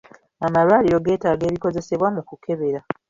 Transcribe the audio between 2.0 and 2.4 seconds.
mu